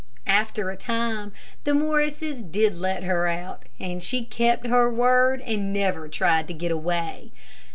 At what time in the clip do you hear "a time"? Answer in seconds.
0.71-1.31